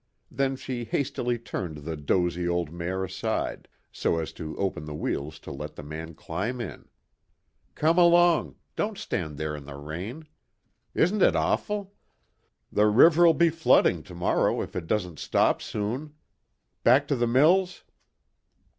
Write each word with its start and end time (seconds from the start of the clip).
Then 0.31 0.55
she 0.55 0.83
hastily 0.85 1.37
turned 1.37 1.77
the 1.85 1.95
dozy 1.95 2.47
old 2.47 2.71
mare 2.71 3.03
aside, 3.03 3.67
so 3.91 4.17
as 4.17 4.33
to 4.33 4.57
open 4.57 4.85
the 4.85 4.95
wheels 4.95 5.37
to 5.41 5.51
let 5.51 5.75
the 5.75 5.83
man 5.83 6.15
climb 6.15 6.59
in. 6.59 6.89
"Come 7.75 7.99
along; 7.99 8.55
don't 8.75 8.97
stand 8.97 9.37
there 9.37 9.55
in 9.55 9.65
the 9.65 9.75
rain. 9.75 10.27
Isn't 10.95 11.21
it 11.21 11.35
awful? 11.35 11.93
The 12.71 12.87
river'll 12.87 13.35
be 13.35 13.51
flooding 13.51 14.01
to 14.05 14.15
morrow 14.15 14.63
if 14.63 14.75
it 14.75 14.87
doesn't 14.87 15.19
stop 15.19 15.61
soon. 15.61 16.15
Back 16.83 17.07
to 17.09 17.15
the 17.15 17.27
mills?" 17.27 17.83